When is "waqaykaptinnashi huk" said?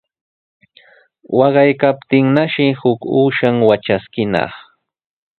1.39-2.99